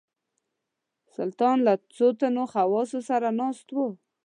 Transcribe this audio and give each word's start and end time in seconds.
سلطان 1.15 1.57
له 1.67 1.73
څو 1.95 2.07
تنو 2.19 2.43
خواصو 2.51 2.99
سره 3.09 3.27
ناست 3.39 3.67
وو. 3.71 3.87